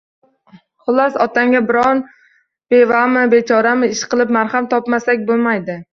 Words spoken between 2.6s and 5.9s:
bevami, bechorami, ishqilib mahram topmasak bo`lmaydi